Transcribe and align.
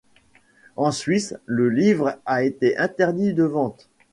En 0.77 0.89
Suisse, 0.89 1.35
le 1.45 1.69
livre 1.69 2.17
a 2.25 2.41
été 2.41 2.75
interdit 2.75 3.35
de 3.35 3.43
vente. 3.43 3.87